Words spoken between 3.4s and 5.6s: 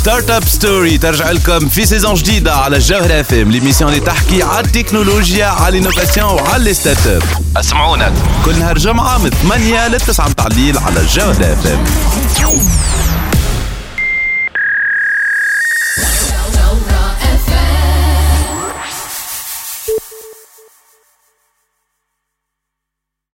l'émission اللي تحكي على التكنولوجيا